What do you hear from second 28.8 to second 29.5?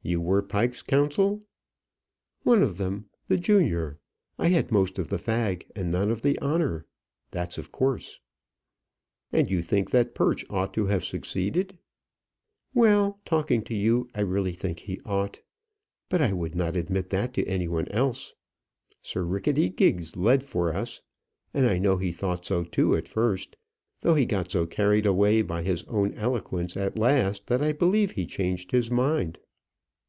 mind."